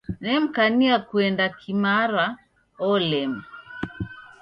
[0.21, 2.25] Nemkania kuenda kimara,
[2.89, 3.43] olema.